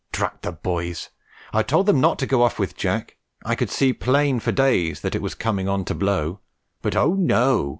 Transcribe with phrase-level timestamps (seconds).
[0.11, 1.09] Drat the boys!
[1.53, 3.17] I told them not to go off with Jack.
[3.45, 6.39] I could see plain for days that it was coming on to blow;
[6.81, 7.69] but oh, no!